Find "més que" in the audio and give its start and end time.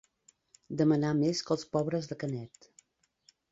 1.19-1.55